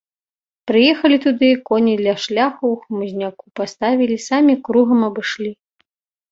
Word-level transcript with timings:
Прыехалі 0.69 1.17
туды, 1.25 1.49
коні 1.69 1.93
ля 2.07 2.15
шляху 2.25 2.65
ў 2.73 2.87
хмызняку 2.87 3.45
паставілі, 3.61 4.17
самі 4.29 4.53
кругам 4.69 4.99
абышлі. 5.13 5.51